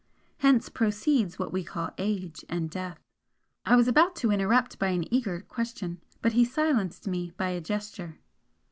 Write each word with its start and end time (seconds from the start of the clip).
Hence 0.39 0.67
proceeds 0.67 1.37
what 1.37 1.53
we 1.53 1.63
call 1.63 1.91
age 1.99 2.43
and 2.49 2.71
death." 2.71 2.97
I 3.67 3.75
was 3.75 3.87
about 3.87 4.15
to 4.15 4.31
interrupt 4.31 4.79
by 4.79 4.87
an 4.87 5.05
eager 5.13 5.41
question 5.41 6.01
but 6.23 6.33
he 6.33 6.43
silenced 6.43 7.07
me 7.07 7.33
by 7.37 7.49
a 7.49 7.61
gesture. 7.61 8.17